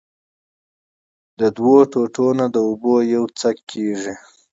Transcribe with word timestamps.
د 1.39 1.41
دؤو 1.57 1.77
ټوټو 1.91 2.27
نه 2.39 2.45
د 2.53 2.57
اوبو 2.67 2.95
يو 3.01 3.07
يو 3.15 3.23
څک 3.39 3.57
کېږي 3.71 4.13